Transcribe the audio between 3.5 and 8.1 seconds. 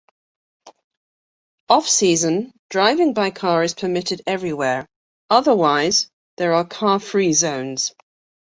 is permitted everywhere, otherwise there are car-free zones.